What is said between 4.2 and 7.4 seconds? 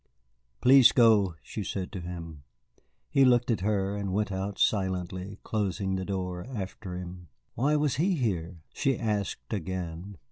out silently, closing the doors after him.